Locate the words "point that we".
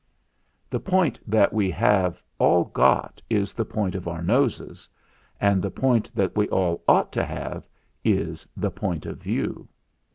0.79-1.69, 5.69-6.47